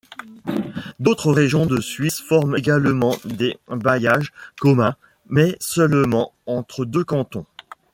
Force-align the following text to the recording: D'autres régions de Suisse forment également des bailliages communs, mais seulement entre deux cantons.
D'autres 0.99 1.31
régions 1.31 1.67
de 1.67 1.79
Suisse 1.79 2.21
forment 2.21 2.57
également 2.57 3.15
des 3.23 3.59
bailliages 3.67 4.33
communs, 4.59 4.95
mais 5.29 5.55
seulement 5.59 6.33
entre 6.47 6.85
deux 6.85 7.03
cantons. 7.03 7.45